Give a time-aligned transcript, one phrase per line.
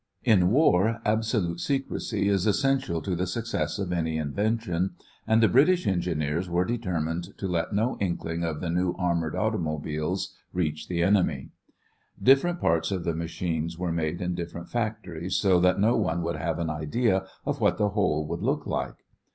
[0.23, 4.95] In war, absolute secrecy is essential to the success of any invention,
[5.27, 10.35] and the British engineers were determined to let no inkling of the new armored automobiles
[10.53, 11.51] reach the enemy.
[12.19, 16.35] Different parts of the machines were made in different factories, so that no one would
[16.37, 19.03] have an idea of what the whole would look like.